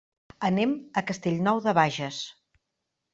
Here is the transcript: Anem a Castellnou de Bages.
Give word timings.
Anem 0.47 0.71
a 1.01 1.03
Castellnou 1.09 1.61
de 1.65 1.73
Bages. 1.79 2.23